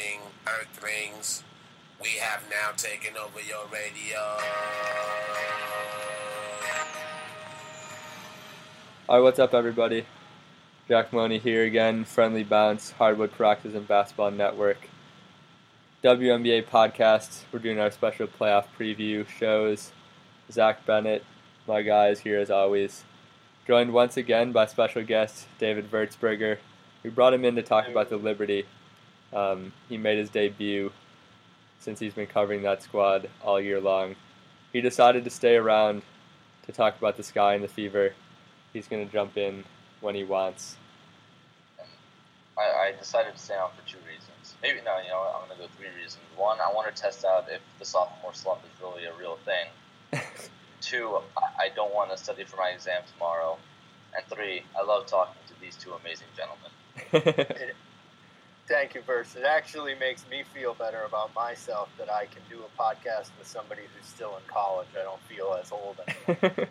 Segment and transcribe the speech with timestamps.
[0.00, 1.42] Greeting, Earthlings.
[2.00, 4.38] We have now taken over your radio.
[9.08, 10.06] Alright, what's up, everybody?
[10.88, 14.88] Jack Money here again, Friendly Bounce, Hardwood Paroxysm and Basketball Network.
[16.02, 17.42] WNBA podcast.
[17.52, 19.92] We're doing our special playoff preview shows.
[20.50, 21.24] Zach Bennett,
[21.66, 23.04] my guys, here as always.
[23.66, 26.58] Joined once again by special guest David Vertsberger.
[27.02, 28.64] We brought him in to talk about the Liberty.
[29.32, 30.92] Um, he made his debut
[31.78, 34.16] since he's been covering that squad all year long.
[34.72, 36.02] He decided to stay around
[36.66, 38.12] to talk about the Sky and the Fever.
[38.72, 39.64] He's going to jump in
[40.00, 40.76] when he wants.
[42.56, 44.54] I, I decided to stay on for two reasons.
[44.62, 46.22] Maybe no, you know, I'm going to go three reasons.
[46.36, 50.20] One, I want to test out if the sophomore slump is really a real thing.
[50.80, 53.58] Two, I, I don't want to study for my exam tomorrow.
[54.16, 57.46] And three, I love talking to these two amazing gentlemen.
[58.70, 59.34] Thank you, Verse.
[59.34, 63.48] It actually makes me feel better about myself that I can do a podcast with
[63.48, 64.86] somebody who's still in college.
[64.98, 66.68] I don't feel as old anymore.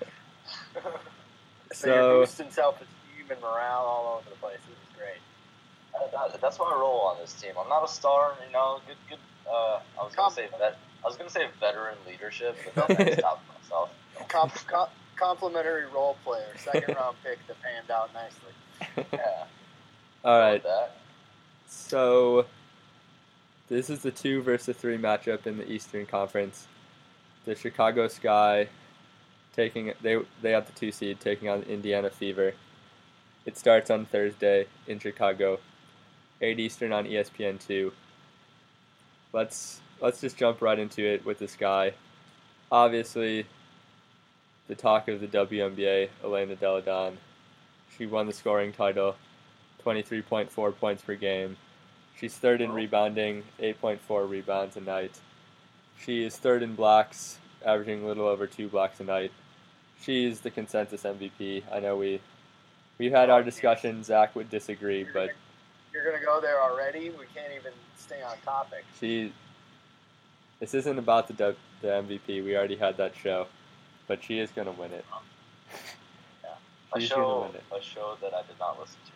[0.74, 0.80] so,
[1.74, 4.60] So- you're boosting self-esteem and morale all over the place.
[4.66, 5.20] This is great.
[5.94, 7.52] Uh, that, that's my role on this team.
[7.62, 8.80] I'm not a star, you know.
[8.88, 9.20] Good, good.
[9.46, 10.78] Uh, I was gonna say vet.
[11.04, 13.90] I was gonna say veteran leadership, but then I stopped myself.
[14.30, 19.08] Com- com- complimentary role player, second round pick that panned out nicely.
[19.12, 19.44] Yeah.
[20.24, 20.64] All right.
[21.70, 22.48] So
[23.70, 26.68] this is the two versus three matchup in the Eastern Conference.
[27.46, 28.68] The Chicago Sky
[29.56, 32.54] taking they they have the two seed taking on Indiana Fever.
[33.46, 35.60] It starts on Thursday in Chicago,
[36.42, 37.94] eight Eastern on ESPN two.
[39.32, 41.94] Let's let's just jump right into it with the Sky.
[42.72, 43.46] Obviously,
[44.68, 47.18] the talk of the WNBA, Elena Delle Donne.
[47.96, 49.16] She won the scoring title.
[49.94, 51.58] 23.4 points per game.
[52.20, 55.18] She's third in rebounding, 8.4 rebounds a night.
[56.04, 59.32] She is third in blocks, averaging a little over two blocks a night.
[60.02, 61.64] She's the consensus MVP.
[61.72, 62.22] I know we
[62.98, 64.04] we've had our discussion.
[64.04, 65.32] Zach would disagree, but
[65.94, 67.10] You're gonna go there already.
[67.10, 68.86] We can't even stay on topic.
[69.00, 69.34] she.
[70.60, 72.44] This isn't about the the MVP.
[72.44, 73.48] We already had that show,
[74.08, 75.06] but she is gonna win it.
[76.44, 76.50] Yeah,
[76.94, 77.64] A gonna show, win it.
[77.78, 79.12] a show that I did not listen to.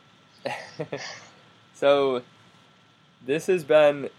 [1.74, 2.22] so
[3.26, 4.10] this has been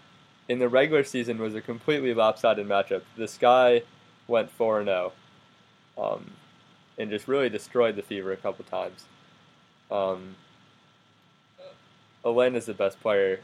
[0.47, 3.01] in the regular season was a completely lopsided matchup.
[3.17, 3.83] The Sky
[4.27, 5.13] went four and zero,
[5.97, 6.31] um,
[6.97, 9.05] and just really destroyed the Fever a couple times.
[9.91, 10.35] Um,
[12.23, 13.39] Elena's the best player.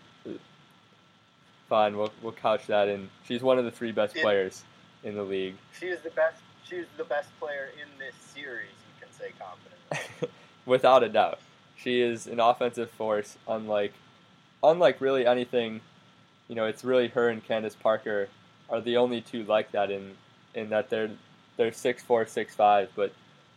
[1.69, 3.09] Fine, we'll we'll couch that in.
[3.27, 4.63] She's one of the three best players
[5.03, 5.55] in the league.
[5.79, 6.41] She is the best.
[6.67, 8.69] She is the best player in this series.
[8.69, 10.29] You can say confidently.
[10.65, 11.39] without a doubt.
[11.83, 13.93] She is an offensive force, unlike
[14.63, 15.81] unlike really anything.
[16.47, 18.27] You know, it's really her and Candace Parker
[18.69, 20.15] are the only two like that in
[20.53, 21.11] in that they're
[21.57, 23.13] they're six four six five, but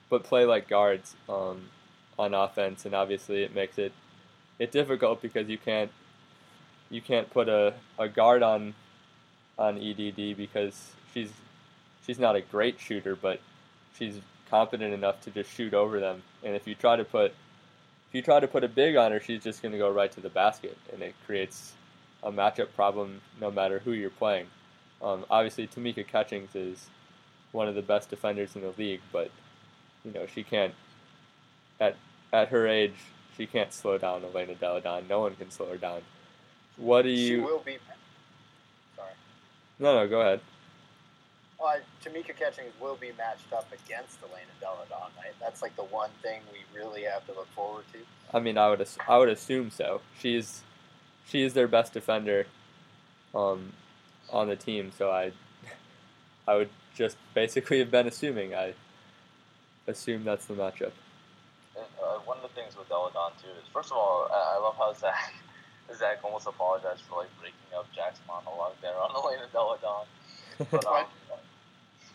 [0.09, 1.63] but play like guards um,
[2.19, 3.93] on offense, and obviously it makes it
[4.59, 5.91] it difficult because you can't
[6.91, 8.75] you can't put a, a guard on
[9.59, 11.31] on EDD because she's
[12.07, 13.41] she's not a great shooter, but
[13.99, 14.21] she's
[14.51, 16.23] competent enough to just shoot over them.
[16.43, 17.35] And if you try to put
[18.15, 20.13] if you try to put a big on her, she's just going to go right
[20.13, 21.73] to the basket, and it creates
[22.23, 24.47] a matchup problem no matter who you're playing.
[25.03, 26.87] Um, obviously, Tamika Catchings is
[27.51, 29.33] one of the best defenders in the league, but
[30.05, 30.73] you know she can't
[31.81, 31.97] at
[32.33, 32.95] at her age
[33.37, 35.09] she can't slow down Elena Delle Donne.
[35.09, 36.01] No one can slow her down.
[36.77, 37.39] What do you?
[37.39, 37.79] she will be.
[38.95, 39.11] Sorry.
[39.81, 40.41] No, no, go ahead.
[41.63, 45.11] Uh, Tamika Catchings will be matched up against Elena Delle Donne.
[45.17, 45.35] Right?
[45.41, 47.99] That's like the one thing we really have to look forward to.
[48.37, 50.01] I mean, I would ass- I would assume so.
[50.19, 50.63] She's
[51.27, 52.47] she is their best defender,
[53.35, 53.73] um,
[54.31, 54.93] on the team.
[54.97, 55.33] So I
[56.49, 58.55] I would just basically have been assuming.
[58.55, 58.75] I
[59.87, 60.93] assume that's the matchup.
[61.77, 64.57] And, uh, one of the things with Delle Donne too is, first of all, I
[64.57, 65.33] I love how Zach
[65.97, 70.07] Zach almost apologized for like breaking up Jack's monologue there on Elena Delle Donne.
[70.71, 71.07] But, um,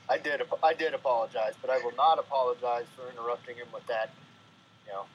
[0.10, 0.42] I did.
[0.64, 4.10] I did apologize, but I will not apologize for interrupting him with that,
[4.88, 5.06] you know,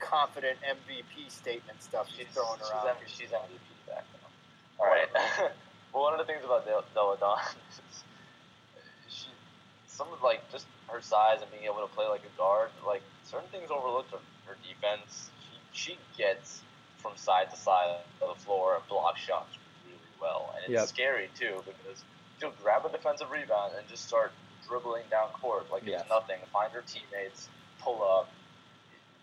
[0.00, 2.96] confident MVP statement stuff she's, throwing she's, around.
[3.06, 4.28] She's MVP back now.
[4.80, 5.06] All right.
[5.92, 7.38] well, one of the things about Del- Delle Donne
[7.92, 8.02] is
[9.08, 9.28] she,
[9.86, 12.70] some of like just her size and being able to play like a guard.
[12.86, 15.30] Like certain things overlooked her, her defense.
[15.72, 16.62] She she gets
[16.98, 20.88] from side to side of the floor and block shots really well, and it's Yep.
[20.88, 22.02] scary too because
[22.42, 24.32] she'll grab a defensive rebound and just start
[24.68, 26.00] dribbling down court like Yes.
[26.00, 26.38] it's nothing.
[26.52, 27.48] Find your teammates,
[27.80, 28.28] pull up.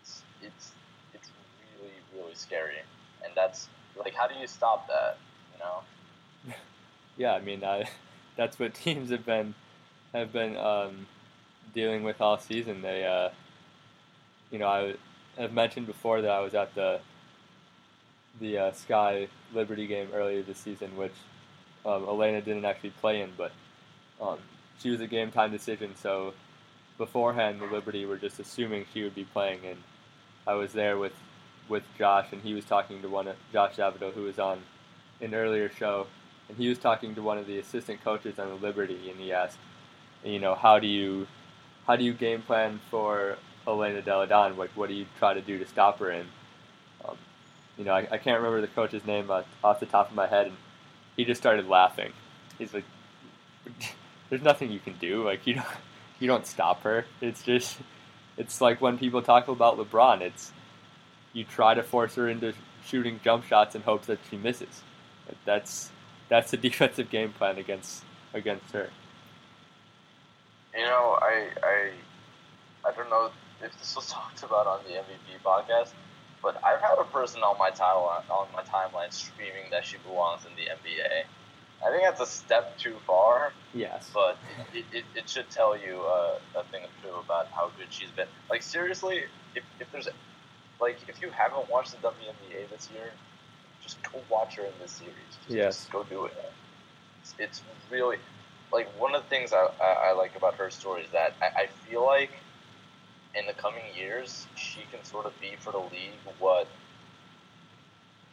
[0.00, 0.72] It's it's
[1.12, 1.30] it's
[1.78, 2.78] really really scary,
[3.22, 5.18] and that's like how do you stop that?
[5.52, 6.54] You know.
[7.16, 7.84] Yeah, I mean, I,
[8.36, 9.54] that's what teams have been
[10.14, 11.06] have been um,
[11.74, 12.80] dealing with all season.
[12.80, 13.28] They, uh,
[14.50, 14.94] you know, I
[15.38, 17.00] have mentioned before that I was at the
[18.40, 21.12] the uh, Sky Liberty game earlier this season, which
[21.84, 23.52] um, Elena didn't actually play in, but
[24.20, 24.38] um,
[24.78, 25.94] she was a game time decision.
[25.96, 26.34] So
[26.98, 29.78] beforehand, the Liberty were just assuming she would be playing, and
[30.46, 31.14] I was there with
[31.68, 34.60] with Josh, and he was talking to one of Josh Davido, who was on
[35.20, 36.06] an earlier show,
[36.48, 39.32] and he was talking to one of the assistant coaches on the Liberty, and he
[39.32, 39.58] asked,
[40.24, 41.26] you know, how do you
[41.86, 44.56] how do you game plan for Elena Delle Donne?
[44.56, 46.10] Like, what do you try to do to stop her?
[46.10, 46.28] And
[47.04, 47.16] um,
[47.78, 49.30] you know, I, I can't remember the coach's name
[49.64, 50.56] off the top of my head, and
[51.16, 52.12] he just started laughing.
[52.58, 52.84] He's like,
[54.30, 55.24] "There's nothing you can do.
[55.24, 55.66] Like, you don't
[56.20, 57.06] you don't stop her.
[57.20, 57.78] It's just
[58.36, 60.20] it's like when people talk about LeBron.
[60.20, 60.52] It's
[61.32, 62.54] you try to force her into
[62.84, 64.82] shooting jump shots in hopes that she misses.
[65.44, 65.90] That's
[66.28, 68.04] that's the defensive game plan against
[68.34, 68.90] against her.
[70.76, 71.90] You know, I I
[72.88, 73.30] I don't know
[73.62, 75.90] if this was talked about on the MVP podcast,
[76.42, 80.44] but I've had a person on my timeline on my timeline screaming that she belongs
[80.46, 81.24] in the NBA.
[81.86, 84.10] I think that's a step too far, Yes.
[84.12, 84.38] but
[84.74, 88.10] it, it, it should tell you uh, a thing or two about how good she's
[88.10, 88.26] been.
[88.50, 89.22] Like seriously,
[89.54, 90.08] if, if there's
[90.80, 93.12] like if you haven't watched the WNBA this year,
[93.82, 95.14] just go watch her in this series.
[95.44, 95.76] Just, Yes.
[95.76, 96.34] just go do it.
[97.22, 98.16] It's, it's really
[98.72, 101.64] like one of the things I, I, I like about her story is that I,
[101.64, 102.42] I feel like
[103.34, 106.66] in the coming years she can sort of be for the league what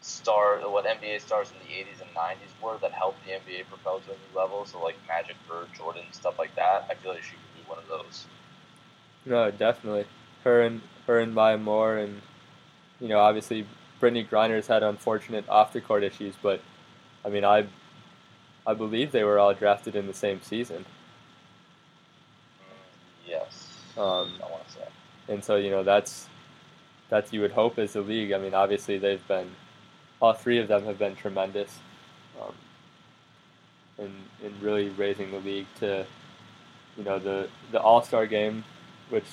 [0.01, 3.99] star what NBA stars in the 80s and 90s were that helped the NBA propel
[3.99, 4.65] to a new level.
[4.65, 6.87] So like Magic, Bird, Jordan, stuff like that.
[6.89, 8.25] I feel like she could be one of those.
[9.25, 10.05] No, definitely.
[10.43, 12.21] Her and her and Maya Moore and
[12.99, 13.65] you know, obviously
[14.01, 16.61] Brittney Griner's had unfortunate off the court issues, but
[17.25, 17.67] I mean I
[18.65, 20.85] I believe they were all drafted in the same season.
[22.61, 23.73] Mm, yes.
[23.97, 24.87] Um, I want to say.
[25.27, 26.27] And so, you know, that's
[27.09, 28.31] that's you would hope as a league.
[28.31, 29.49] I mean, obviously they've been
[30.21, 31.79] all three of them have been tremendous.
[32.41, 32.53] Um,
[33.97, 34.13] in,
[34.43, 36.05] in really raising the league to,
[36.97, 38.63] you know, the, the All Star game,
[39.09, 39.25] which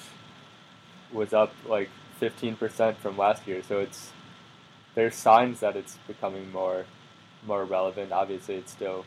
[1.13, 3.63] was up like 15% from last year.
[3.63, 4.11] So it's
[4.95, 6.85] there's signs that it's becoming more
[7.47, 8.13] more relevant.
[8.13, 9.05] Obviously, it's still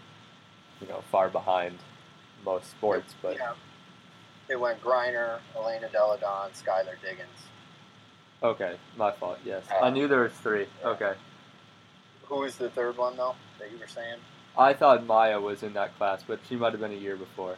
[0.81, 1.77] you know far behind
[2.45, 3.53] most sports, but yeah.
[4.49, 7.27] It went Griner, Elena Delle Donne, Skylar Diggins.
[8.41, 9.39] okay, my fault.
[9.45, 10.67] Yes, I knew there was three.
[10.83, 11.13] Okay,
[12.25, 14.19] Who was the third one though that you were saying?
[14.57, 17.57] I thought Maya was in that class, but she might have been a year before.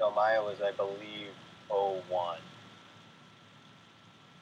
[0.00, 1.28] No, Maya was I believe
[1.68, 2.38] 01.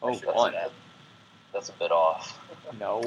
[0.00, 0.52] Oh, should have one.
[0.52, 0.70] said
[1.52, 2.38] That's a bit off.
[2.78, 3.02] No.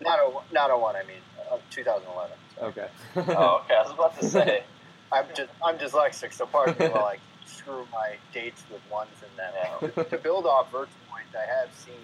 [0.00, 0.94] Not a not a one.
[0.96, 1.16] I mean,
[1.50, 2.36] uh, 2011.
[2.62, 2.88] Okay.
[3.16, 3.74] oh, okay.
[3.74, 4.62] I was about to say.
[5.12, 9.90] I'm just I'm dyslexic, so pardon me while I screw my dates with ones and
[9.92, 10.06] them.
[10.10, 11.94] To build off Vert's point, I have seen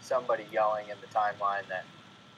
[0.00, 1.84] somebody yelling in the timeline that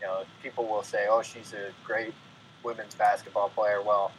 [0.00, 2.14] you know people will say, "Oh, she's a great
[2.62, 4.12] women's basketball player." Well,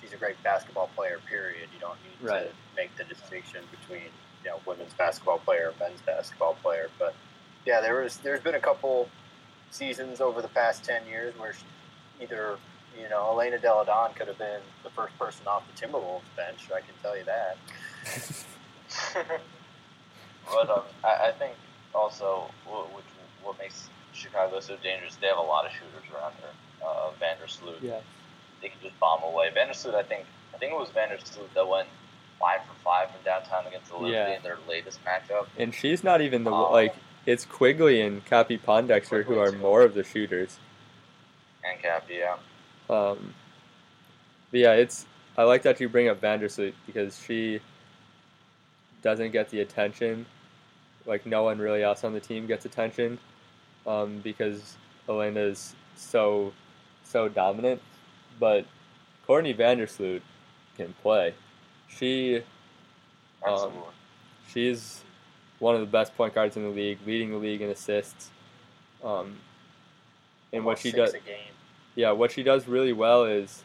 [0.00, 1.18] she's a great basketball player.
[1.28, 1.68] Period.
[1.74, 2.48] You don't need Right.
[2.48, 4.08] to make the distinction between
[4.44, 6.88] you know women's basketball player men's basketball player.
[6.98, 7.14] But
[7.66, 9.08] yeah, there was there's been a couple
[9.70, 11.64] seasons over the past ten years where she,
[12.22, 12.56] either
[13.00, 16.68] you know Elena Delle Donne could have been the first person off the Timberwolves bench.
[16.74, 17.56] I can tell you that.
[20.46, 21.54] but um, I, I think
[21.94, 23.04] also what, which,
[23.42, 26.50] what makes Chicago so dangerous, they have a lot of shooters around her.
[26.86, 28.00] Uh, Vandersloot, yeah.
[28.60, 29.50] they can just bomb away.
[29.56, 31.88] Vandersloot, I think, I think it was Vandersloot that went
[32.38, 34.36] five for five from downtown against the Liberty Yeah.
[34.36, 35.46] in their latest matchup.
[35.56, 36.70] And she's not even the Oh.
[36.70, 36.94] like.
[37.26, 39.56] It's Quigley and Cappie Pondexter who are too.
[39.56, 40.58] more of the shooters.
[41.64, 42.36] And Cap, yeah.
[42.90, 43.34] Um,
[44.50, 47.60] but yeah, it's I like that you bring up Vandersloot because she
[49.02, 50.26] doesn't get the attention.
[51.06, 53.18] Like no one really else on the team gets attention,
[53.86, 54.76] um, because
[55.08, 56.52] Elena's so
[57.04, 57.82] so dominant.
[58.38, 58.64] But
[59.26, 60.22] Courtney Vandersloot
[60.76, 61.34] can play.
[61.88, 62.42] She
[63.46, 63.80] Absolutely.
[64.48, 65.02] she's
[65.58, 68.30] one of the best point guards in the league, leading the league in assists.
[69.02, 69.36] Um,
[70.52, 71.52] and what she does, a game.
[71.94, 73.62] Yeah, what she does really well is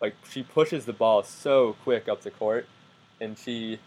[0.00, 2.66] like she pushes the ball so quick up the court,
[3.20, 3.78] and she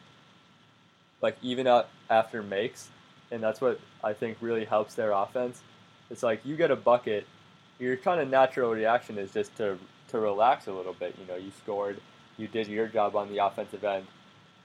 [1.22, 2.90] like even out after makes,
[3.32, 5.62] and that's what I think really helps their offense.
[6.10, 7.28] It's like you get a bucket,
[7.78, 9.78] your kind of natural reaction is just to
[10.10, 11.16] to relax a little bit.
[11.20, 12.00] You know, you scored,
[12.38, 14.08] you did your job on the offensive end.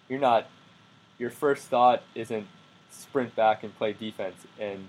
[0.08, 0.48] You're not.
[1.16, 2.46] Your first thought isn't
[2.90, 4.88] sprint back and play defense, and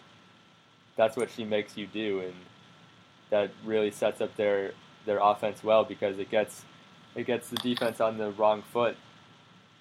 [0.95, 2.21] that's what she makes you do.
[2.21, 2.33] And
[3.29, 4.72] that really sets up their
[5.05, 6.63] their offense well because it gets
[7.15, 8.98] it gets the defense on the wrong foot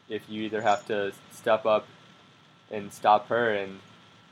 [0.09, 1.87] if you either have to step up
[2.71, 3.81] and stop her and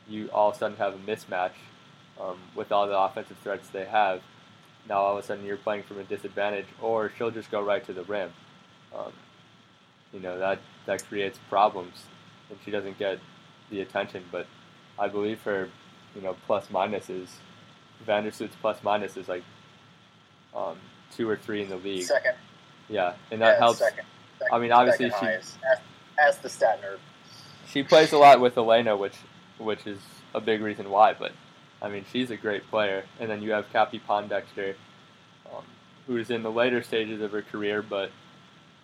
[0.09, 1.53] you all of a sudden have a mismatch
[2.21, 4.21] um, with all the offensive threats they have.
[4.89, 7.85] Now all of a sudden you're playing from a disadvantage, or she'll just go right
[7.87, 8.33] to the rim.
[8.95, 9.13] Um,
[10.13, 12.05] you know that that creates problems,
[12.51, 13.19] and she doesn't get
[13.71, 14.25] the attention.
[14.31, 14.47] But
[14.99, 15.69] I believe her,
[16.15, 17.29] you know, plus minus is
[18.07, 19.45] Vandersloot's plus minus is like
[20.55, 20.77] um,
[21.17, 22.03] two or three in the league.
[22.05, 22.35] Second.
[22.89, 23.79] Yeah, and that Yeah, helps.
[23.79, 24.05] Second.
[24.53, 25.67] I mean, obviously second she-.
[25.67, 25.83] Ask,
[26.19, 26.99] ask the stat nerd.
[27.71, 29.15] She plays a lot with Elena, which
[29.59, 29.99] which is
[30.35, 31.15] a big reason why.
[31.15, 31.33] But
[31.81, 33.05] I mean, she's a great player.
[33.21, 34.75] And then you have Cappie Pondexter,
[35.55, 35.65] um,
[36.07, 38.11] who's in the later stages of her career, but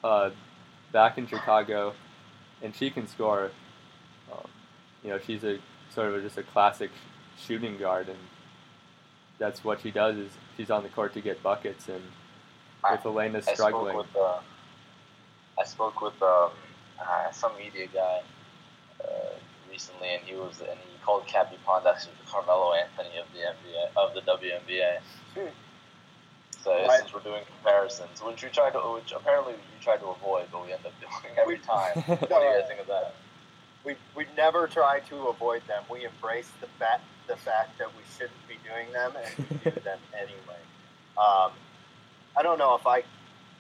[0.05, 0.31] uh,
[0.93, 1.95] back in Chicago,
[2.63, 3.51] and she can score.
[4.33, 4.49] Um,
[5.03, 5.59] you know, she's a
[5.95, 8.19] sort of just a classic sh- shooting guard, and
[9.39, 10.17] that's what she does.
[10.17, 12.03] Is she's on the court to get buckets, and
[12.93, 14.41] if Elena's I struggling, spoke with uh,
[15.59, 16.51] I spoke with um,
[17.01, 18.21] uh, some media guy
[19.05, 19.35] uh,
[19.71, 23.97] recently, and he was and he called Cappie Pondexter the Carmelo Anthony of the NBA
[23.97, 24.99] of the WNBA.
[25.35, 25.49] Hmm.
[26.63, 26.99] So Right.
[27.01, 30.65] since we're doing comparisons, which we tried to, which apparently you tried to avoid, but
[30.67, 31.97] we end up doing every time.
[32.07, 33.15] What do you guys think of that?
[33.85, 35.83] We, we never try to avoid them.
[35.89, 39.81] We embrace the fact the fact that we shouldn't be doing them and we do
[39.85, 40.61] them anyway.
[41.17, 41.53] Um,
[42.37, 43.03] I don't know if I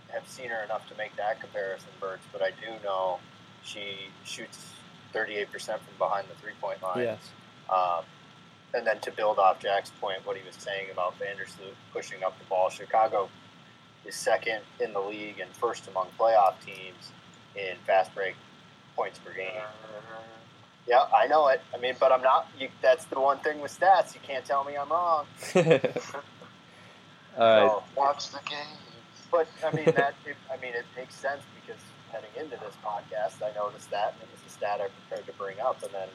[0.08, 3.18] have seen her enough to make that comparison, Birds, but I do know
[3.62, 4.72] she shoots
[5.14, 7.02] 38% from behind the three point line.
[7.04, 7.18] yes,
[7.68, 8.04] Um,
[8.74, 12.38] and then to build off Jack's point, what he was saying about Vandersloot pushing up
[12.38, 13.28] the ball, Chicago
[14.04, 17.12] is second in the league and first among playoff teams
[17.56, 18.34] in fast break
[18.96, 19.50] points per game.
[20.88, 21.60] Yeah, I know it.
[21.74, 22.48] I mean, but I'm not.
[22.58, 24.14] You, that's the one thing with stats.
[24.14, 25.26] You can't tell me I'm wrong.
[25.54, 25.80] All right.
[27.36, 28.78] So, Watch the game.
[29.30, 30.14] but I mean that.
[30.24, 31.80] It, I mean, it makes sense because
[32.10, 35.32] heading into this podcast, I noticed that, and it was a stat I prepared to
[35.34, 36.08] bring up, and then,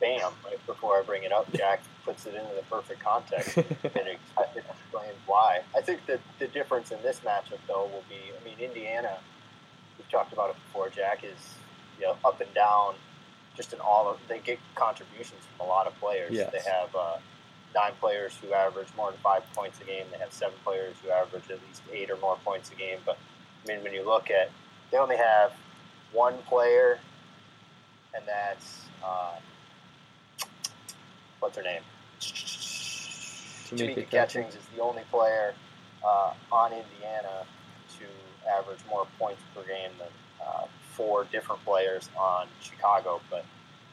[0.00, 0.32] bam!
[0.44, 3.56] Right before I bring it up, Jack puts it into the perfect context.
[3.56, 4.18] and it,
[4.56, 5.60] explains why.
[5.76, 8.32] I think that the difference in this matchup, though, will be.
[8.34, 9.18] I mean, Indiana.
[9.96, 10.90] We've talked about it before.
[10.90, 11.54] Jack is,
[11.98, 12.96] you know, up and down.
[13.56, 16.32] Just in all of, they get contributions from a lot of players.
[16.32, 16.52] Yes.
[16.52, 17.16] They have uh,
[17.74, 20.06] nine players who average more than five points a game.
[20.12, 22.98] They have seven players who average at least eight or more points a game.
[23.04, 23.18] But
[23.64, 24.50] I mean, when you look at,
[24.90, 25.52] they only have
[26.12, 26.98] one player,
[28.14, 29.36] and that's uh,
[31.40, 31.82] what's her name?
[32.20, 34.08] Tamika.
[34.10, 35.54] Catchings is the only player
[36.04, 37.44] uh, on Indiana
[37.98, 38.04] to
[38.58, 40.08] average more points per game than
[40.40, 43.20] uh, four different players on Chicago.
[43.30, 43.44] But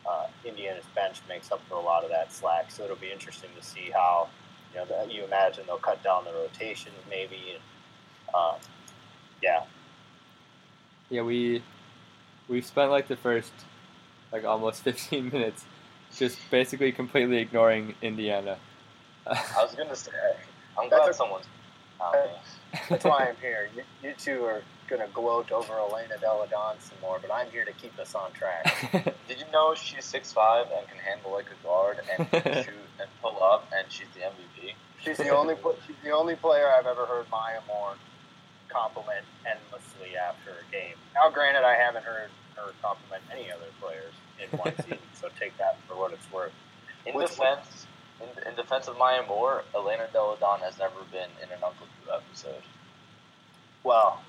[0.10, 2.72] uh, Indiana's bench makes up for a lot of that slack.
[2.72, 4.28] So it'll be interesting to see how
[4.74, 7.38] you know that you imagine they'll cut down the rotation maybe.
[7.56, 7.64] And,
[8.34, 8.56] uh,
[9.42, 9.64] yeah,
[11.10, 11.62] Yeah, we
[12.48, 13.52] we've spent like the first
[14.32, 15.66] like almost 15 minutes
[16.18, 18.58] just basically completely ignoring Indiana.
[19.28, 20.12] I was gonna say,
[20.78, 21.46] I'm That's glad a- someone's.
[22.00, 22.32] counting.
[22.90, 23.70] that's why I'm here.
[23.76, 24.62] You, you two are
[24.96, 28.14] going to gloat over Elena Delle Donne some more, but I'm here to keep us
[28.14, 28.64] on track.
[29.28, 32.28] Did you know she's 6'5 and can handle like a guard and
[32.64, 34.74] shoot and pull up and she's the MVP?
[35.04, 37.96] She's the only she's the only player I've ever heard Maya Moore
[38.70, 40.96] compliment endlessly after a game.
[41.16, 45.58] Now, granted, I haven't heard her compliment any other players in one season, so take
[45.58, 46.54] that for what it's worth.
[47.06, 47.88] In Which defense,
[48.22, 51.88] in, in defense of Maya Moore, Elena Delle Donne has never been in an Uncle
[52.00, 52.64] Drew episode.
[53.84, 54.22] Well,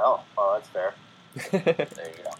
[0.00, 0.94] oh, well, that's fair.
[1.52, 2.30] There you go.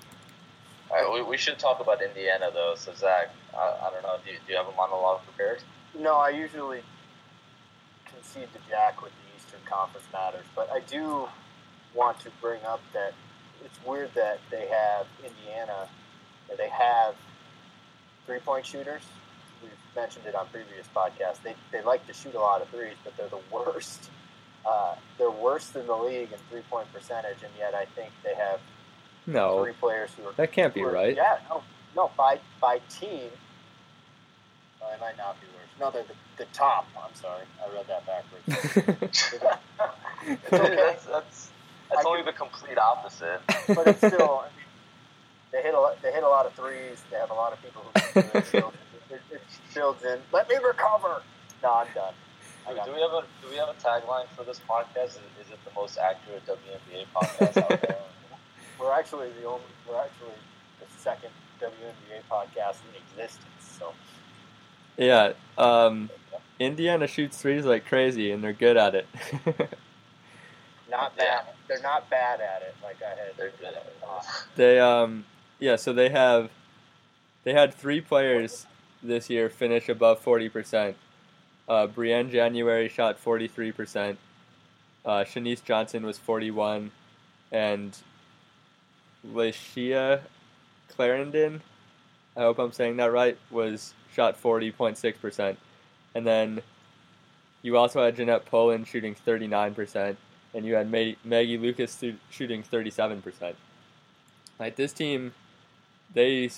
[0.90, 2.75] All right, we, we should talk about Indiana though.
[2.76, 4.17] So Zach, I, I don't know.
[4.25, 5.62] Do you, do you have a monologue prepared?
[5.97, 6.83] No, I usually
[8.07, 11.29] concede to Jack with the Eastern Conference matters, but I do
[11.95, 13.14] want to bring up that
[13.64, 15.88] it's weird that they have Indiana,
[16.49, 17.14] or they have
[18.26, 19.02] three-point shooters.
[19.62, 21.43] We've mentioned it on previous podcasts.
[21.43, 24.11] They, they like to shoot a lot of threes, but they're the worst.
[24.67, 28.61] Uh, they're worse than the league in three-point percentage, and yet I think they have
[29.26, 31.17] no, three players who are that can't be are- right.
[31.17, 31.62] Yeah, no,
[31.97, 32.11] no.
[32.17, 33.31] By by team,
[34.81, 35.69] well, it might not be worse.
[35.81, 36.87] No, they're the, the top.
[36.97, 39.57] I'm sorry, I read that backwards.
[40.26, 40.76] It's okay.
[40.76, 41.49] that's that's,
[41.88, 43.40] that's I only the complete opposite.
[43.69, 44.43] but it's still.
[44.45, 44.67] I mean,
[45.50, 46.00] they hit a lot.
[46.02, 47.02] They hit a lot of threes.
[47.11, 48.55] They have a lot of people who can it.
[48.55, 48.75] It,
[49.11, 49.40] it, it
[49.75, 50.19] builds in.
[50.33, 51.23] Let me recover.
[51.62, 52.12] No, I'm done.
[52.71, 55.09] I Do, do we have a do we have a tagline for this podcast?
[55.09, 57.99] Is, is it the most accurate WNBA podcast out there?
[58.81, 59.65] We're actually the only.
[59.89, 60.39] We're actually
[60.79, 63.79] the second WNBA podcast in existence.
[63.79, 63.93] So
[64.97, 65.33] Yeah.
[65.59, 66.11] Um,
[66.59, 69.07] Indiana shoots threes like crazy, and they're good at it.
[70.91, 71.45] Not bad.
[71.69, 72.75] They're not bad at it.
[72.83, 73.37] Like I had.
[73.37, 73.97] They're good at it.
[74.57, 75.25] they um
[75.61, 76.50] yeah, so they have
[77.45, 78.67] they had three players
[79.03, 80.97] this year finish above forty percent.
[81.71, 84.19] Uh, Briann January shot forty three percent.
[85.05, 86.91] Uh, Shenise Johnson was forty one,
[87.53, 87.97] and
[89.25, 90.23] Layshia
[90.89, 91.62] Clarendon,
[92.37, 95.61] I hope I'm saying that right, was shot forty point six percent,
[96.12, 96.61] and then
[97.62, 100.19] you also had Jeanette Pohlen shooting thirty nine percent,
[100.53, 103.55] and you had Mag- Maggie Lucas stu- shooting thirty seven percent.
[104.59, 105.35] Like this team,
[106.12, 106.50] they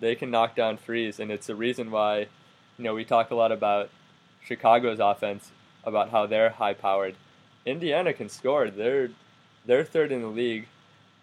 [0.00, 2.26] they can knock down threes, and it's the reason why,
[2.76, 3.88] you know, we talk a lot about
[4.42, 5.50] Chicago's offense,
[5.84, 7.14] about how they're high powered.
[7.66, 8.70] Indiana can score.
[8.70, 9.10] They're
[9.66, 10.66] they're third in the league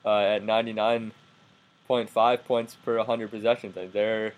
[0.05, 1.11] uh, at ninety nine
[1.87, 3.75] point five points per hundred possessions.
[3.77, 4.33] and they're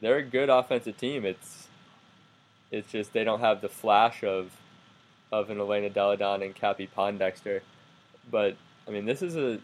[0.00, 1.24] they're a good offensive team.
[1.24, 1.68] It's
[2.70, 4.50] it's just they don't have the flash of
[5.32, 7.60] of an Elena Delle Donne and Cappie Pondexter.
[8.30, 9.58] But I mean, this is a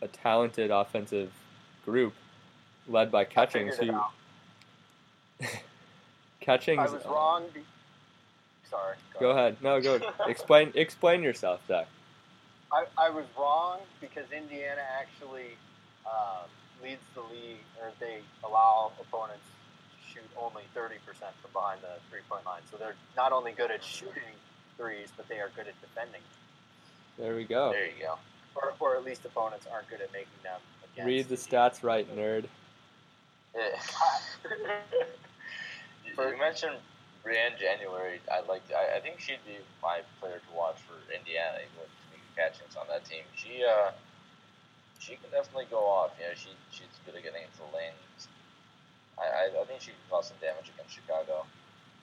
[0.00, 1.32] a talented offensive
[1.84, 2.14] group
[2.88, 3.96] led by Catchings, figured
[5.40, 5.46] it who
[6.48, 6.60] out.
[6.60, 6.78] Catchings.
[6.80, 7.44] I was wrong.
[7.54, 7.60] Be-
[8.68, 8.96] Sorry.
[9.20, 9.56] Go ahead.
[9.62, 10.72] No, go explain.
[10.74, 11.86] Explain yourself, Zach.
[12.72, 15.56] I, I was wrong because Indiana actually
[16.06, 16.42] uh,
[16.82, 19.44] leads the league, or they allow opponents
[19.92, 20.90] to shoot only 30%
[21.40, 22.60] from behind the three point line.
[22.70, 24.36] So they're not only good at shooting
[24.76, 26.20] threes, but they are good at defending.
[27.18, 27.72] There we go.
[27.72, 28.18] There you go.
[28.54, 30.60] Or, or at least opponents aren't good at making them.
[31.04, 32.46] Read the stats right, nerd.
[36.18, 36.30] Yeah.
[36.30, 36.76] you, mentioned
[37.24, 38.20] Briann January.
[38.30, 38.62] I like.
[38.74, 42.86] I, I think she'd be my player to watch for Indiana with Tamika Catchings on
[42.88, 43.22] that team.
[43.36, 43.90] She uh,
[44.98, 46.12] she can definitely go off.
[46.18, 48.28] You know, she she's good at getting into the lanes.
[49.18, 51.46] I, I, I think she can cause some damage against Chicago.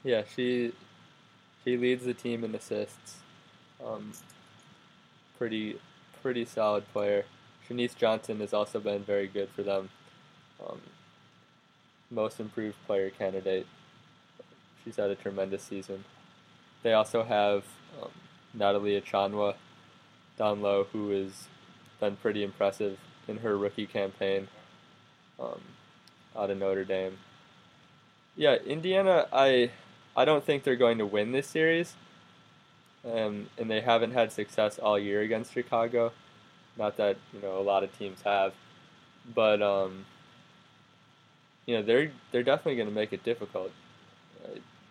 [0.03, 0.74] Yeah, she
[1.63, 3.17] she leads the team in assists.
[3.86, 4.13] Um,
[5.38, 5.80] pretty
[6.21, 7.25] pretty solid player.
[7.67, 9.89] Shenise Johnson has also been very good for them.
[10.65, 10.80] Um,
[12.12, 13.65] most improved player candidate.
[14.86, 16.06] She's had a tremendous season.
[16.84, 17.65] They also have
[18.02, 18.12] um,
[18.54, 19.56] Natalie Achonwa
[20.38, 21.48] down low, who has
[22.00, 24.48] been pretty impressive in her rookie campaign
[25.39, 25.60] um,
[26.38, 27.17] out of Notre Dame.
[28.36, 29.71] Yeah, Indiana, I
[30.15, 31.95] I don't think they're going to win this series.
[33.06, 36.12] Um, and they haven't had success all year against Chicago.
[36.78, 38.54] Not that you know a lot of teams have,
[39.34, 40.06] but um,
[41.65, 43.71] you know they're they're definitely going to make it difficult.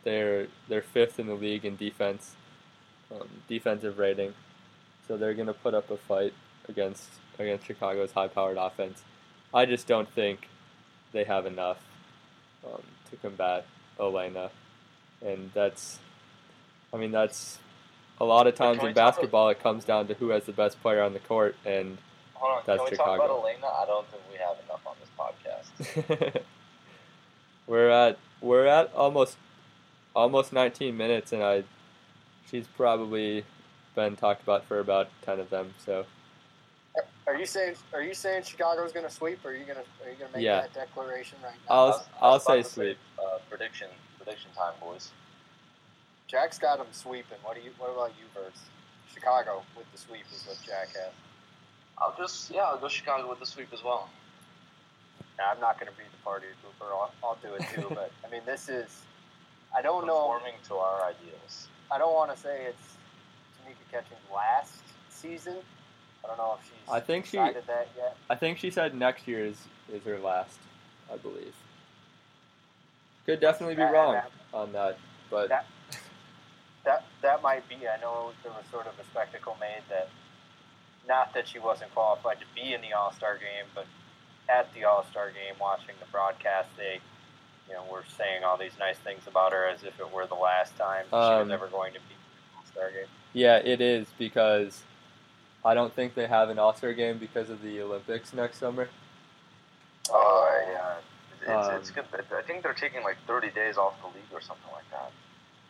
[0.05, 2.35] They're they're fifth in the league in defense,
[3.13, 4.35] um, defensive rating,
[5.09, 6.35] so they're going to put up a fight
[6.69, 9.03] against against Chicago's high-powered offense.
[9.53, 10.49] I just don't think
[11.13, 11.79] they have enough
[12.67, 13.67] um, to combat
[13.99, 14.51] Elena,
[15.25, 15.99] and that's,
[16.93, 17.59] I mean that's
[18.21, 20.81] a lot of times in talk basketball it comes down to who has the best
[20.83, 21.99] player on the court, and
[22.35, 22.63] Hold on.
[22.67, 23.25] That's can we talk Chicago.
[23.25, 23.67] about Elena?
[23.67, 26.43] I don't think we have enough on this podcast.
[27.67, 29.37] we're at we're at almost
[30.15, 31.65] almost 19 minutes, and I
[32.51, 33.45] she's probably
[33.95, 35.75] been talked about for about 10 of them.
[35.85, 36.05] So
[37.27, 39.45] Are you saying Are you saying Chicago's going to sweep?
[39.45, 40.61] Or are you going to Are you going to make Yeah.
[40.63, 41.75] that declaration right now?
[41.75, 42.99] I'll I was- I I'll was about say sweep.
[43.19, 45.11] Uh, prediction prediction time, boys.
[46.29, 47.39] Jack's got them sweeping.
[47.43, 47.71] What do you?
[47.79, 48.59] What about you, Birds?
[49.13, 51.13] Chicago with the sweep is what Jack has.
[51.99, 54.09] I'll just yeah, I'll go Chicago with the sweep as well.
[55.39, 56.87] Now, I'm not going to be the party pooper.
[56.91, 57.87] I'll, I'll do it too.
[57.95, 59.03] but I mean, this is.
[59.77, 60.29] I don't know.
[60.31, 61.69] Conforming to our ideals.
[61.91, 62.95] I don't want to say it's
[63.63, 64.73] Tamika Catching's last
[65.11, 65.57] season.
[66.25, 68.17] I don't know if she's I think she- decided that yet.
[68.31, 69.59] I think she said next year is
[69.93, 70.59] is her last,
[71.13, 71.55] I believe.
[73.27, 74.99] Could definitely be That- wrong that- on that,
[75.31, 75.67] but That-
[76.85, 77.89] That that might be.
[77.89, 80.09] I know there was sort of a spectacle made that,
[81.09, 83.87] not that she wasn't qualified to be in the All Star game, but
[84.51, 87.01] at the All Star game, watching the broadcast, they,
[87.69, 90.35] you know, were saying all these nice things about her as if it were the
[90.35, 92.21] last time she was Um, ever going to be in
[92.53, 93.09] the All Star game.
[93.33, 94.83] yeah, it is because
[95.65, 98.89] I don't think they have an All Star game because of the Olympics next summer.
[100.11, 100.97] Oh yeah,
[101.41, 102.05] it's, Um, it's good.
[102.37, 105.11] I think they're taking like 30 days off the league or something like that.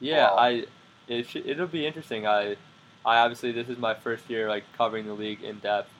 [0.00, 0.36] Yeah, Wow.
[0.38, 0.66] I
[1.06, 2.26] it sh- it'll be interesting.
[2.26, 2.56] I
[3.06, 5.90] I obviously this is my first year like covering the league in depth,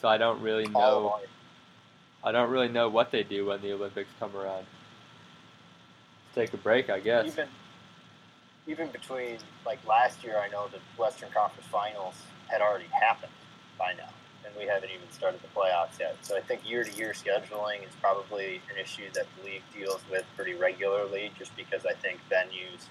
[0.00, 1.14] so I don't really know.
[1.14, 1.20] Oh,
[2.22, 4.66] I don't really know what they do when the Olympics come around.
[6.38, 7.26] Take a break, I guess.
[7.26, 7.48] even
[8.68, 12.14] even between like last year, I know the Western Conference Finals
[12.46, 13.32] had already happened
[13.76, 14.10] by now,
[14.46, 16.14] and we haven't even started the playoffs yet.
[16.22, 20.00] So I think year to year scheduling is probably an issue that the league deals
[20.08, 22.84] with pretty regularly, just because I think venues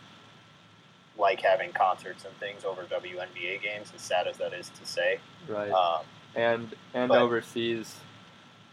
[1.17, 5.19] like having concerts and things over WNBA games, as sad as that is to say.
[5.47, 5.71] Right.
[5.71, 6.01] Um,
[6.36, 7.95] and and but- overseas,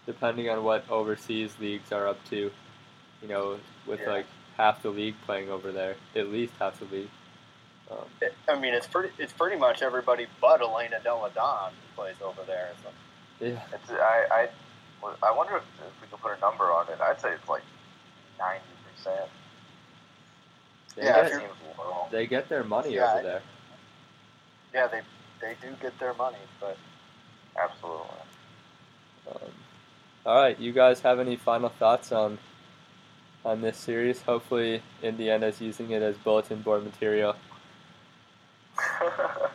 [0.05, 2.51] depending on what overseas leagues are up to,
[3.23, 4.11] you know, with Yeah.
[4.11, 7.11] like half the league playing over there, at least half the league.
[7.91, 12.03] Um, it- I mean, it's pretty it's pretty much everybody but Elena Delle Donne who
[12.03, 12.71] plays over there.
[12.83, 13.47] So.
[13.47, 14.49] yeah, It's I
[15.03, 16.99] I, I wonder if, if we can put a number on it.
[17.01, 17.63] I'd say it's like
[18.39, 18.65] ninety
[18.97, 19.29] percent.
[20.97, 23.43] they, Yeah, get, they get their money Yeah, over there.
[24.73, 25.01] Yeah, they
[25.41, 26.77] they do get their money, but
[27.57, 28.07] Absolutely.
[29.31, 29.51] Um,
[30.27, 32.39] all right, you guys have any final thoughts on
[33.45, 34.23] on this series?
[34.23, 37.37] Hopefully, Indiana's using it as bulletin board material.
[39.01, 39.53] but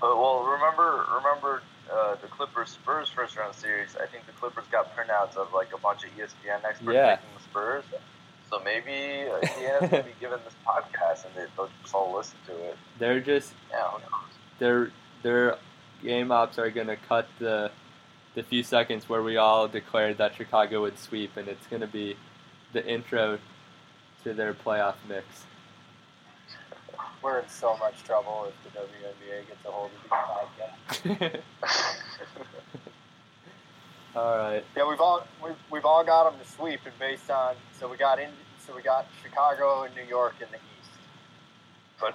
[0.02, 3.96] well, remember remember uh, the Clippers Spurs first round series.
[4.02, 7.16] I think the Clippers got printouts of like a bunch of ESPN experts Yeah.
[7.16, 7.84] picking the Spurs.
[8.50, 12.36] So maybe uh, Indiana's gonna be given this podcast and they, they'll just all listen
[12.46, 12.76] to it.
[12.98, 13.90] They're just Yeah,
[14.58, 14.90] their
[15.22, 15.56] their
[16.02, 17.70] game ops are gonna cut the
[18.34, 22.16] the few seconds where we all declared that Chicago would sweep, and it's gonna be
[22.74, 23.38] the intro
[24.24, 25.24] to their playoff mix.
[27.22, 31.40] we're in so much trouble if the WNBA gets a hold of these podcasts.
[34.16, 37.54] all right, Yeah, we've all we've, we've all got them to sweep, and based on
[37.78, 38.30] so we got in
[38.66, 40.90] so we got Chicago and New York in the East.
[42.00, 42.14] But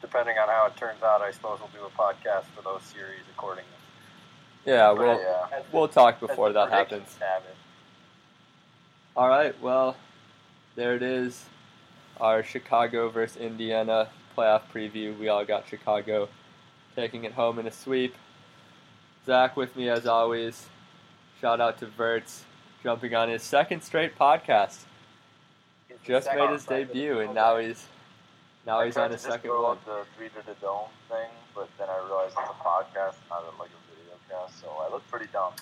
[0.00, 3.22] depending on how it turns out, I suppose we'll do a podcast for those series
[3.36, 3.68] accordingly.
[4.64, 5.62] yeah, But, we'll yeah.
[5.72, 7.02] We'll talk before that happens.
[7.02, 7.56] predictions have it.
[9.18, 9.96] All right, well,
[10.76, 11.44] there it is.
[12.20, 15.18] Our Chicago versus Indiana playoff preview.
[15.18, 16.28] We all got Chicago
[16.94, 18.14] taking it home in a sweep.
[19.26, 20.68] Zach with me as always.
[21.40, 22.44] Shout out to Verts
[22.84, 24.84] jumping on his second straight podcast.
[25.90, 27.88] It's Just made his debut, and now he's
[28.64, 29.78] now I he's on his second one.
[29.84, 33.60] the three to the dome thing, but then I realized it's a podcast, not a,
[33.60, 35.54] like a video cast, so I look pretty dumb.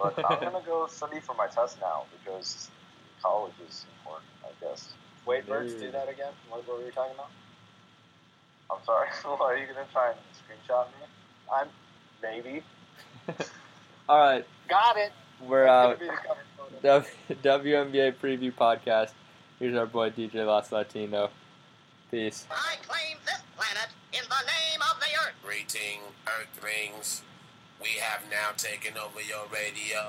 [0.00, 2.70] But I'm gonna go study for my test now because
[3.22, 4.92] college is important, I guess.
[5.26, 6.32] Wait, Birds, do that again.
[6.48, 7.30] What, what were you talking about?
[8.70, 9.08] I'm sorry.
[9.40, 11.06] Are you gonna try and screenshot me?
[11.52, 11.68] I'm
[12.22, 12.62] maybe
[14.08, 15.12] All right, got it.
[15.46, 15.98] we're That's out.
[16.00, 17.04] gonna be the cover photo.
[17.42, 19.12] W- WNBA preview podcast.
[19.58, 21.30] Here's our boy DJ Las Latino.
[22.10, 22.46] Peace.
[22.50, 25.34] I claim this planet in the name of the Earth.
[25.44, 27.22] Greeting, Earthlings.
[27.80, 30.00] We have now taken over your radio.